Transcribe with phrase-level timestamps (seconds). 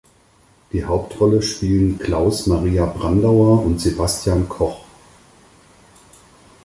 [0.73, 4.83] Die Hauptrollen spielen Klaus Maria Brandauer und Sebastian Koch.